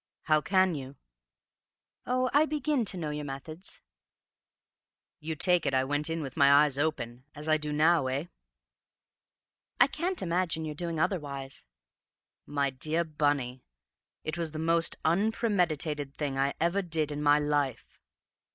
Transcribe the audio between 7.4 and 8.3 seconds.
I do now, eh?"